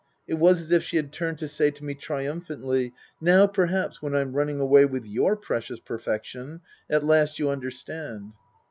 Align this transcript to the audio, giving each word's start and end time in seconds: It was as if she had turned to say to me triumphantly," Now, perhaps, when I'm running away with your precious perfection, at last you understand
It 0.25 0.33
was 0.39 0.59
as 0.63 0.71
if 0.71 0.81
she 0.81 0.95
had 0.97 1.11
turned 1.11 1.37
to 1.37 1.47
say 1.47 1.69
to 1.69 1.85
me 1.85 1.93
triumphantly," 1.93 2.91
Now, 3.21 3.45
perhaps, 3.45 4.01
when 4.01 4.15
I'm 4.15 4.33
running 4.33 4.59
away 4.59 4.83
with 4.83 5.05
your 5.05 5.37
precious 5.37 5.79
perfection, 5.79 6.61
at 6.89 7.05
last 7.05 7.37
you 7.37 7.51
understand 7.51 8.33